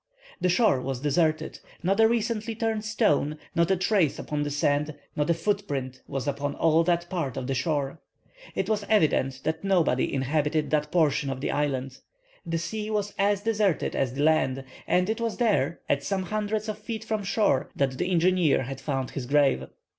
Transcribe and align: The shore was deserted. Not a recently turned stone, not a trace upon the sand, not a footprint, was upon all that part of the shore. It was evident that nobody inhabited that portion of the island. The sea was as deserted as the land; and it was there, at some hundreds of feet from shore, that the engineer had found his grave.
The 0.39 0.49
shore 0.49 0.81
was 0.81 0.99
deserted. 1.01 1.59
Not 1.83 1.99
a 1.99 2.07
recently 2.07 2.55
turned 2.55 2.83
stone, 2.83 3.37
not 3.53 3.69
a 3.69 3.77
trace 3.77 4.17
upon 4.17 4.41
the 4.41 4.49
sand, 4.49 4.95
not 5.15 5.29
a 5.29 5.33
footprint, 5.35 6.01
was 6.07 6.27
upon 6.27 6.55
all 6.55 6.83
that 6.85 7.07
part 7.07 7.37
of 7.37 7.45
the 7.45 7.53
shore. 7.53 8.01
It 8.55 8.67
was 8.67 8.83
evident 8.89 9.41
that 9.43 9.63
nobody 9.63 10.11
inhabited 10.11 10.71
that 10.71 10.91
portion 10.91 11.29
of 11.29 11.39
the 11.39 11.51
island. 11.51 11.99
The 12.47 12.57
sea 12.57 12.89
was 12.89 13.13
as 13.19 13.41
deserted 13.41 13.95
as 13.95 14.15
the 14.15 14.23
land; 14.23 14.63
and 14.87 15.07
it 15.07 15.21
was 15.21 15.37
there, 15.37 15.81
at 15.87 16.03
some 16.03 16.23
hundreds 16.23 16.67
of 16.67 16.79
feet 16.79 17.03
from 17.03 17.23
shore, 17.23 17.69
that 17.75 17.99
the 17.99 18.09
engineer 18.11 18.63
had 18.63 18.81
found 18.81 19.11
his 19.11 19.27
grave. 19.27 19.67